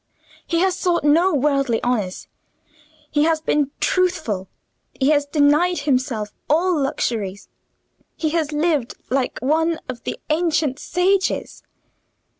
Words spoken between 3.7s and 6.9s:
truthful; he has denied himself all